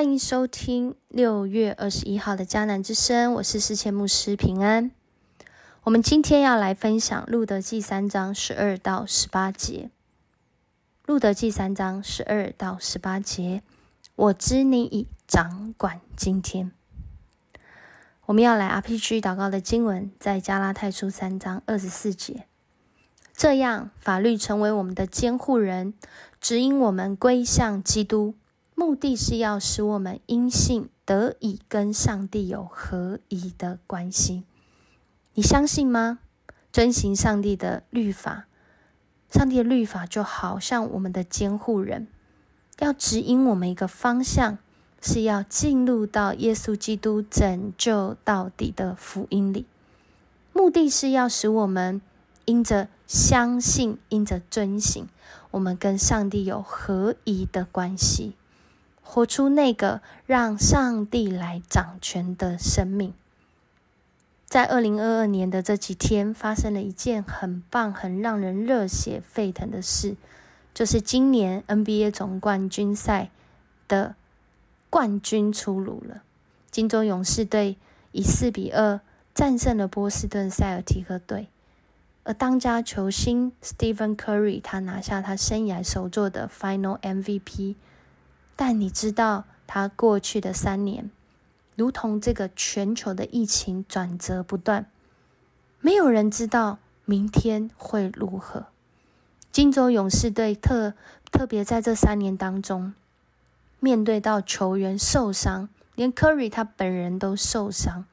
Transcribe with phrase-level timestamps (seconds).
[0.00, 4.92] 欢迎收听六月二十一号的迦南之声，我是世界牧师平安。
[5.82, 9.90] 我们今天要来分享路德记三章十二到十八节。
[11.04, 13.62] 路德记三章十二到十八节，
[14.16, 16.72] 我知你已掌管今天。
[18.24, 22.46] 我们要来 RPG 祷告的经文，在加拉太书三章二十四节。
[23.34, 25.92] 这样，法律成为我们的监护人，
[26.40, 28.34] 指引我们归向基督。
[28.80, 34.44] 目的是要使我们因信得以跟上帝有合一的关系。
[35.34, 36.20] 你相信吗？
[36.72, 38.46] 遵行上帝的律法，
[39.30, 42.08] 上帝的律法就好像我们的监护人，
[42.78, 44.56] 要指引我们一个方向，
[45.02, 49.66] 是要进入到耶稣基督拯救到底的福音里。
[50.54, 52.00] 目的是要使我们
[52.46, 55.06] 因着相信，因着遵行，
[55.50, 58.36] 我们跟上帝有合一的关系。
[59.02, 63.12] 活出那个让上帝来掌权的生命。
[64.46, 70.16] 在二零二二年的这几天，发生了一件很棒、很让人热血沸腾的事，
[70.74, 73.30] 就是今年 NBA 总冠军赛
[73.86, 74.16] 的
[74.88, 76.22] 冠军出炉了。
[76.70, 77.76] 金州勇士队
[78.10, 79.00] 以四比二
[79.32, 81.48] 战胜了波士顿塞尔提克队，
[82.24, 87.76] 而当家球星 Stephen Curry 他拿下他生涯首座的 Final MVP。
[88.60, 91.10] 但你知道，他过去的三年，
[91.76, 94.84] 如同这个全球的疫情转折不断，
[95.80, 98.66] 没有人知道明天会如何。
[99.50, 100.92] 金州勇士队特
[101.32, 102.92] 特别在这三年当中，
[103.78, 108.04] 面对到球员受伤，连 Curry 他本人都受伤，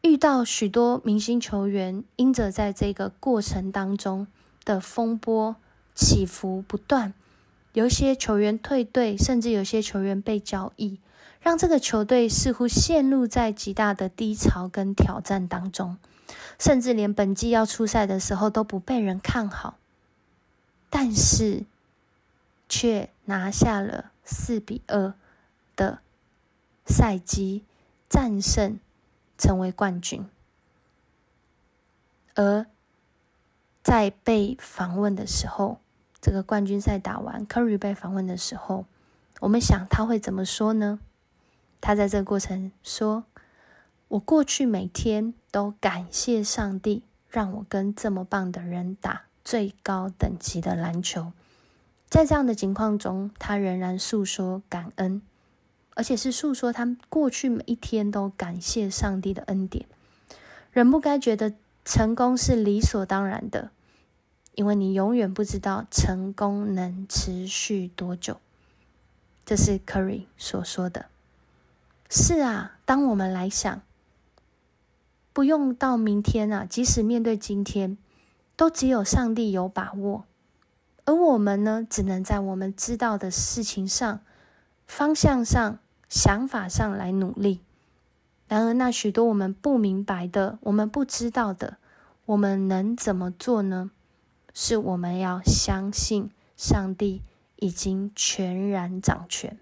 [0.00, 4.26] 遇到许多明星球员，因着在这个过程当中
[4.64, 5.56] 的风波
[5.94, 7.12] 起伏不断。
[7.72, 10.98] 有些球员退队，甚至有些球员被交易，
[11.40, 15.96] 让这个球队似乎陷入在极大的低潮跟挑战当中，
[16.58, 19.78] 甚至连本季要出赛的时候都不被人看好，
[20.90, 21.64] 但是
[22.68, 25.14] 却拿下了四比二
[25.76, 26.00] 的
[26.84, 27.64] 赛季
[28.08, 28.80] 战胜，
[29.38, 30.28] 成为冠军。
[32.34, 32.66] 而
[33.84, 35.78] 在被访问的时候。
[36.20, 38.84] 这个冠军赛打完，Curry 被访问的时候，
[39.40, 41.00] 我们想他会怎么说呢？
[41.80, 43.24] 他在这个过程说
[44.08, 51.32] ：“我过去每天都感谢上帝，让我跟这么棒的人打最高等级的篮球。
[52.10, 55.22] 在这样的情况中，他仍然诉说感恩，
[55.94, 59.86] 而且是诉说他过去每一天都感谢上帝的恩典。
[60.70, 63.70] 人不该觉得成功是理所当然的。”
[64.60, 68.36] 因为你永远不知道成功能持续多久，
[69.46, 71.06] 这是 Curry 所说的。
[72.10, 73.80] 是啊，当我们来想，
[75.32, 77.96] 不用到明天啊，即使面对今天，
[78.54, 80.26] 都只有上帝有把握，
[81.06, 84.20] 而我们呢，只能在我们知道的事情上、
[84.86, 85.78] 方向上、
[86.10, 87.62] 想法上来努力。
[88.46, 91.78] 然而，那许多我们不明白的、我们不知道的，
[92.26, 93.90] 我们能怎么做呢？
[94.52, 97.22] 是我们要相信上帝
[97.56, 99.58] 已经全然掌权。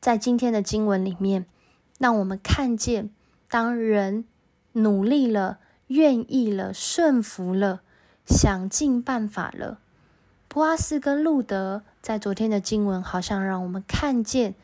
[0.00, 1.46] 在今天的经文里面，
[1.98, 3.10] 让我们看见，
[3.48, 4.24] 当人
[4.72, 7.82] 努力了、愿意了、顺服了、
[8.26, 9.78] 想尽办法了，
[10.48, 14.54] 普阿斯跟路德在昨天的经文好像让我们看见，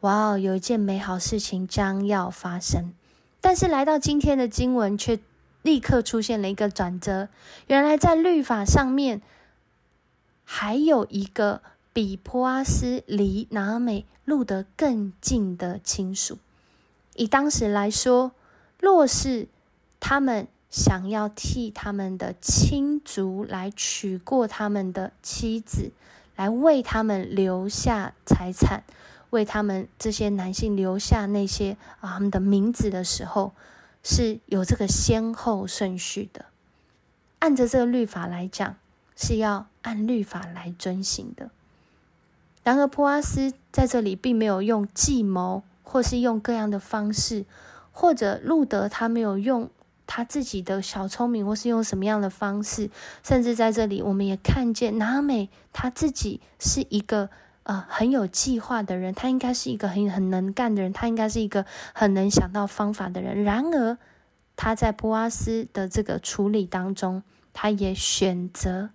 [0.00, 2.92] 哇哦，有一件美好事情将要发生。
[3.40, 5.18] 但是来到今天的经文却。
[5.62, 7.28] 立刻出现了一个转折，
[7.68, 9.22] 原来在律法上面
[10.44, 16.38] 还有一个比波阿斯离拿美路得更近的亲属。
[17.14, 18.32] 以当时来说，
[18.80, 19.46] 若是
[20.00, 25.92] 他们想要替他们的亲族来娶过他们的妻子，
[26.34, 28.82] 来为他们留下财产，
[29.30, 33.52] 为他们这些男性留下那些啊他们的名字的时候。
[34.02, 36.46] 是有这个先后顺序的，
[37.38, 38.76] 按着这个律法来讲，
[39.16, 41.50] 是要按律法来遵行的。
[42.64, 47.44] 然而，普阿斯在这里并没有用计谋，或是用各样的方式，
[47.92, 49.70] 或者路德他没有用
[50.06, 52.90] 他自己的小聪明，或是用什么样的方式，
[53.22, 57.30] 甚至在这里，我们也看见拿美他自己是一个。
[57.64, 61.64] 呃，很有计划的人，他应该是一个很很能干的人，他应该是一个
[61.94, 63.44] 很能想到方法的人。
[63.44, 63.98] 然而，
[64.56, 67.22] 他在波阿斯的这个处理当中，
[67.52, 68.90] 他也选择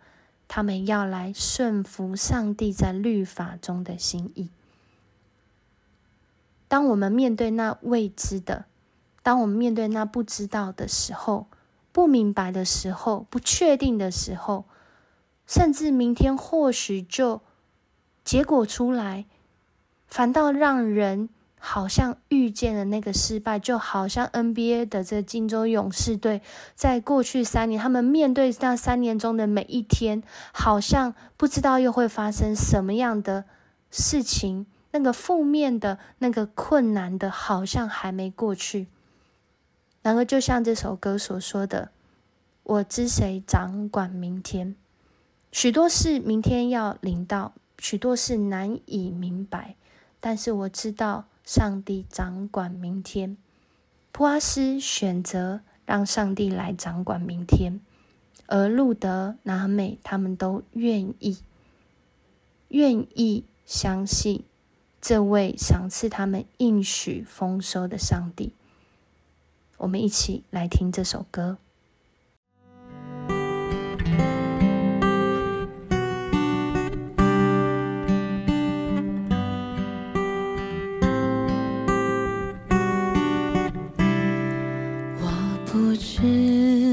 [0.48, 4.50] 他们要来顺服上帝在律法中的心意。
[6.68, 8.66] 当我们面对那未知的，
[9.24, 11.48] 当我们面对那不知道的时候，
[11.94, 14.66] 不明白的时候，不确定的时候，
[15.48, 17.42] 甚至明天或许就
[18.28, 19.24] 结果出来，
[20.06, 21.30] 反倒让人。
[21.60, 26.44] 好像遇见了那个失败，就好像 NBA 的这金州勇士队，
[26.76, 30.22] 在过去三年，他们面对那三年中的每一天，
[30.54, 33.46] 好像不知道又会发生什么样的
[33.90, 34.68] 事情。
[34.92, 38.88] 那个负面的、那个困难的，好像还没过去。
[40.04, 41.90] 然而，就像这首歌所说的
[42.62, 44.76] ：“我知谁掌管明天，
[45.52, 49.76] 许多事明天要临到，许多事难以明白，
[50.20, 53.38] 但是我知道。”上帝掌管明天，
[54.12, 57.80] 普阿斯选择让上帝来掌管明天，
[58.48, 61.38] 而路德、拿美他们都愿意，
[62.68, 64.44] 愿意相信
[65.00, 68.52] 这位赏赐他们应许丰收的上帝。
[69.78, 71.58] 我们一起来听这首歌。
[86.08, 86.87] 是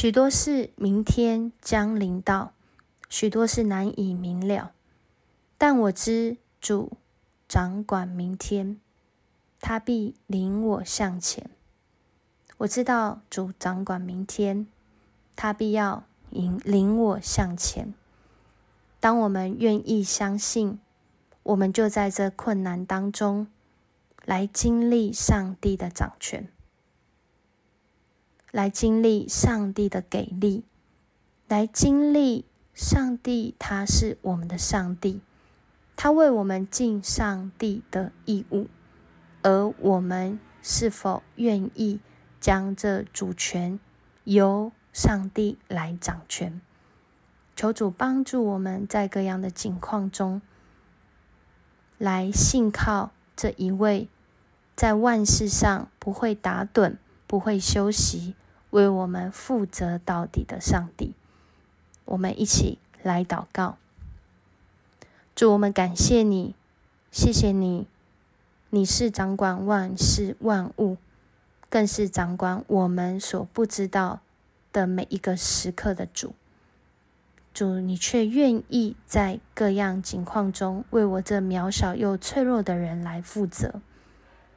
[0.00, 2.54] 许多事明天将临到，
[3.10, 4.72] 许多事难以明了。
[5.58, 6.92] 但我知主
[7.46, 8.80] 掌管明天，
[9.60, 11.50] 他必领我向前。
[12.56, 14.66] 我知道主掌管明天，
[15.36, 17.92] 他必要引领我向前。
[19.00, 20.80] 当我们愿意相信，
[21.42, 23.48] 我们就在这困难当中
[24.24, 26.48] 来经历上帝的掌权。
[28.52, 30.64] 来经历上帝的给力，
[31.48, 35.20] 来经历上帝，他是我们的上帝，
[35.96, 38.66] 他为我们尽上帝的义务，
[39.42, 42.00] 而我们是否愿意
[42.40, 43.78] 将这主权
[44.24, 46.60] 由上帝来掌权？
[47.54, 50.40] 求主帮助我们在各样的境况中，
[51.98, 54.08] 来信靠这一位
[54.74, 56.96] 在万事上不会打盹、
[57.30, 58.34] 不会休息。
[58.70, 61.14] 为我们负责到底的上帝，
[62.04, 63.76] 我们一起来祷告。
[65.36, 66.56] 主，我们感谢你，
[67.12, 67.86] 谢谢你，
[68.70, 70.96] 你是掌管万事万物，
[71.68, 74.20] 更是掌管我们所不知道
[74.72, 76.34] 的每一个时刻的主。
[77.52, 83.80] 主，你却愿意在各样情况中为我这渺小又脆弱的人来负责，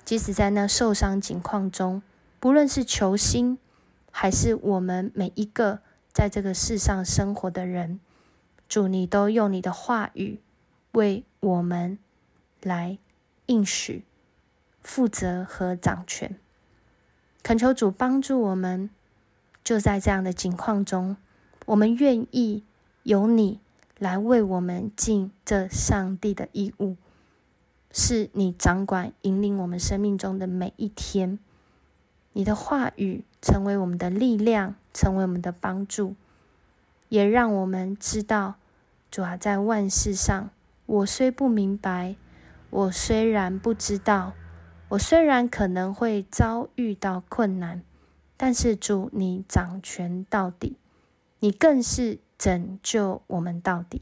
[0.05, 2.03] 即使在那受伤情况中，
[2.43, 3.57] 不论是球星，
[4.11, 5.79] 还是我们每一个
[6.11, 8.01] 在这个世上生活的人，
[8.67, 10.41] 主，你都用你的话语。
[10.91, 11.97] 为我们
[12.61, 12.97] 来
[13.45, 14.03] 应许、
[14.81, 16.37] 负责和掌权，
[17.41, 18.89] 恳求主帮助我们。
[19.63, 21.15] 就在这样的境况中，
[21.67, 22.65] 我们愿意
[23.03, 23.61] 由你
[23.97, 26.97] 来为我们尽这上帝的义务，
[27.93, 31.39] 是你掌管、引领我们生命中的每一天。
[32.33, 36.15] 你的话语成为我们的力量，成为我们的帮助，
[37.09, 38.55] 也让我们知道
[39.09, 40.49] 主啊，在万事上。
[40.85, 42.15] 我虽不明白，
[42.69, 44.33] 我虽然不知道，
[44.89, 47.81] 我虽然可能会遭遇到困难，
[48.35, 50.75] 但是主，你掌权到底，
[51.39, 54.01] 你更是拯救我们到底。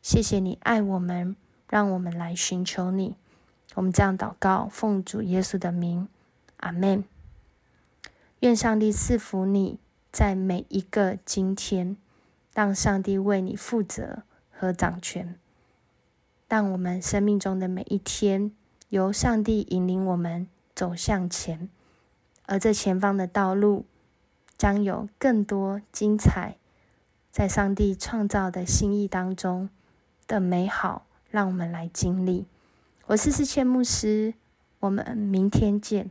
[0.00, 1.36] 谢谢你爱我们，
[1.68, 3.16] 让我们来寻求你。
[3.74, 6.08] 我们这样祷告，奉主耶稣的名，
[6.58, 7.04] 阿门。
[8.40, 9.78] 愿上帝赐福你，
[10.12, 11.96] 在每一个今天，
[12.52, 15.38] 让上帝为你负责和掌权。
[16.46, 18.52] 让我们生命中的每一天，
[18.90, 21.70] 由上帝引领我们走向前，
[22.44, 23.86] 而这前方的道路
[24.58, 26.58] 将有更多精彩，
[27.32, 29.70] 在上帝创造的心意当中
[30.28, 32.44] 的美好，让我们来经历。
[33.06, 34.34] 我是思谦牧师，
[34.80, 36.10] 我们明天见。